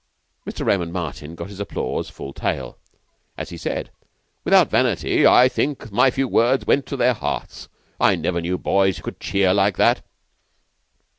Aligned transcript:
Mr. 0.47 0.65
Raymond 0.65 0.91
Martin 0.91 1.35
got 1.35 1.49
his 1.51 1.59
applause 1.59 2.09
full 2.09 2.33
tale. 2.33 2.79
As 3.37 3.49
he 3.49 3.57
said, 3.57 3.91
"Without 4.43 4.67
vanity, 4.71 5.27
I 5.27 5.47
think 5.47 5.91
my 5.91 6.09
few 6.09 6.27
words 6.27 6.65
went 6.65 6.87
to 6.87 6.97
their 6.97 7.13
hearts. 7.13 7.69
I 7.99 8.15
never 8.15 8.41
knew 8.41 8.57
boys 8.57 8.99
could 8.99 9.19
cheer 9.19 9.53
like 9.53 9.77
that." 9.77 10.03